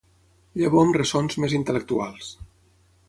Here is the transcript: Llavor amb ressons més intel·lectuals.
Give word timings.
Llavor 0.61 0.87
amb 0.87 0.97
ressons 0.99 1.37
més 1.45 1.55
intel·lectuals. 1.59 2.33